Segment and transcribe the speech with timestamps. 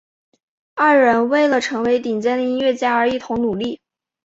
[0.73, 3.79] 二人为了成为顶尖的音乐家而一同努力。